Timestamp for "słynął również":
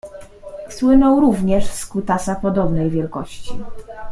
0.69-1.65